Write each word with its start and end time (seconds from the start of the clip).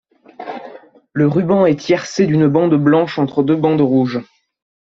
Le 1.13 1.27
ruban 1.27 1.67
est 1.67 1.79
tiercé 1.79 2.25
d'une 2.25 2.47
bande 2.47 2.73
blanche 2.73 3.19
entre 3.19 3.43
deux 3.43 3.55
bandes 3.55 3.81
rouges. 3.81 4.19